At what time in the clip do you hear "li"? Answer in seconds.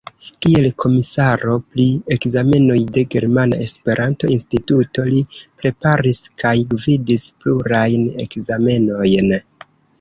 5.13-5.23